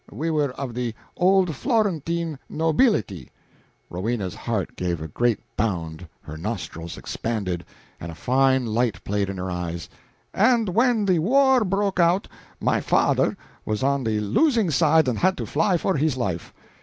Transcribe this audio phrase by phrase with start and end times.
[0.09, 3.29] We were of the old Florentine nobility"
[3.87, 7.63] Rowena's heart gave a great bound, her nostrils expanded,
[7.99, 9.89] and a fine light played in her eyes
[10.33, 12.27] "and when the war broke out
[12.59, 16.51] my father was on the losing side and had to fly for his life.